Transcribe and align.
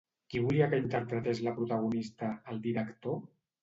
Qui 0.33 0.39
volia 0.45 0.69
que 0.71 0.79
interpretés 0.85 1.43
la 1.51 1.55
protagonista, 1.61 2.35
el 2.53 2.67
director? 2.69 3.27